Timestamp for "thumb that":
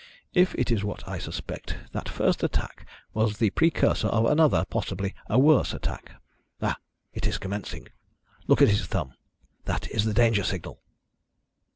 8.87-9.87